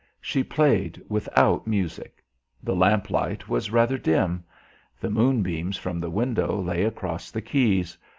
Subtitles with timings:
[0.19, 2.23] She played without music.
[2.63, 4.43] The lamplight was rather dim.
[4.99, 7.95] The moonbeams from the window lay across the keys.